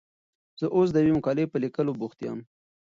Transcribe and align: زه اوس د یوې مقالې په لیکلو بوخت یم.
زه 0.59 0.65
اوس 0.75 0.87
د 0.93 0.97
یوې 1.03 1.13
مقالې 1.17 1.45
په 1.49 1.57
لیکلو 1.63 1.97
بوخت 1.99 2.19
یم. 2.25 2.39